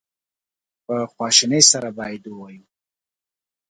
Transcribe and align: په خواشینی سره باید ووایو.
په 0.85 0.95
خواشینی 1.13 1.61
سره 1.71 1.89
باید 1.97 2.23
ووایو. 2.25 2.65